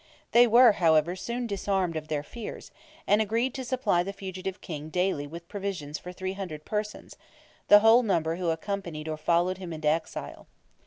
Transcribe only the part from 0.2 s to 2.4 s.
They were, however, soon disarmed of their